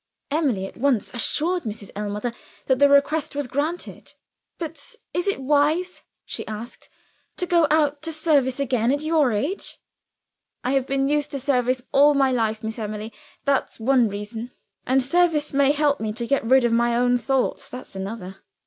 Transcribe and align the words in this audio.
Emily 0.31 0.65
at 0.65 0.77
once 0.77 1.13
assured 1.13 1.61
Mrs. 1.61 1.91
Ellmother 1.95 2.33
that 2.65 2.79
the 2.79 2.89
request 2.89 3.35
was 3.35 3.45
granted. 3.45 4.13
"But 4.57 4.95
is 5.13 5.27
it 5.27 5.39
wise," 5.39 6.01
she 6.25 6.43
asked, 6.47 6.89
"to 7.37 7.45
go 7.45 7.67
out 7.69 8.01
to 8.01 8.11
service 8.11 8.59
again, 8.59 8.91
at 8.91 9.03
your 9.03 9.31
age?" 9.31 9.77
"I 10.63 10.71
have 10.71 10.87
been 10.87 11.07
used 11.07 11.29
to 11.29 11.39
service 11.39 11.83
all 11.91 12.15
my 12.15 12.31
life, 12.31 12.63
Miss 12.63 12.79
Emily 12.79 13.13
that's 13.45 13.79
one 13.79 14.09
reason. 14.09 14.49
And 14.87 15.03
service 15.03 15.53
may 15.53 15.71
help 15.71 15.99
me 15.99 16.13
to 16.13 16.25
get 16.25 16.43
rid 16.45 16.65
of 16.65 16.73
my 16.73 16.95
own 16.95 17.19
thoughts 17.19 17.69
that's 17.69 17.95
another. 17.95 18.37